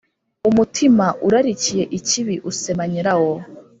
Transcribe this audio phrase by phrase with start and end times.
[0.49, 3.33] Umutima urarikiye ikibi usema nyirawo,